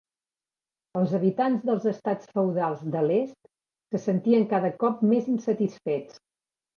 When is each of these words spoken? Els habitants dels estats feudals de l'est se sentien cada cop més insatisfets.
Els 0.99 1.11
habitants 1.17 1.67
dels 1.69 1.83
estats 1.91 2.31
feudals 2.37 2.81
de 2.95 3.03
l'est 3.11 3.51
se 3.91 4.01
sentien 4.07 4.47
cada 4.55 4.73
cop 4.85 5.05
més 5.13 5.29
insatisfets. 5.35 6.19